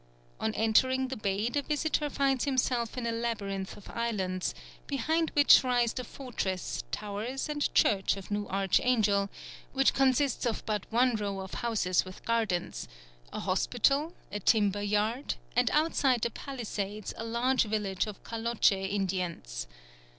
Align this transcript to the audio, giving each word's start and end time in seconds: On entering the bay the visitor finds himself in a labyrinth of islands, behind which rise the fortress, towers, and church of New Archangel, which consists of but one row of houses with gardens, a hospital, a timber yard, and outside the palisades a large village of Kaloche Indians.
On 0.39 0.51
entering 0.55 1.09
the 1.09 1.15
bay 1.15 1.47
the 1.47 1.61
visitor 1.61 2.09
finds 2.09 2.45
himself 2.45 2.97
in 2.97 3.05
a 3.05 3.11
labyrinth 3.11 3.77
of 3.77 3.87
islands, 3.87 4.55
behind 4.87 5.29
which 5.35 5.63
rise 5.63 5.93
the 5.93 6.03
fortress, 6.03 6.83
towers, 6.89 7.47
and 7.47 7.71
church 7.75 8.17
of 8.17 8.31
New 8.31 8.47
Archangel, 8.49 9.29
which 9.73 9.93
consists 9.93 10.47
of 10.47 10.65
but 10.65 10.91
one 10.91 11.13
row 11.17 11.39
of 11.41 11.53
houses 11.53 12.03
with 12.03 12.25
gardens, 12.25 12.87
a 13.31 13.41
hospital, 13.41 14.15
a 14.31 14.39
timber 14.39 14.81
yard, 14.81 15.35
and 15.55 15.69
outside 15.69 16.21
the 16.21 16.31
palisades 16.31 17.13
a 17.15 17.23
large 17.23 17.65
village 17.65 18.07
of 18.07 18.23
Kaloche 18.23 18.71
Indians. 18.89 19.67